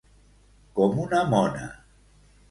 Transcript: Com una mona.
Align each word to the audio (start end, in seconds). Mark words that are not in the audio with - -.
Com 0.79 0.95
una 1.03 1.19
mona. 1.33 1.67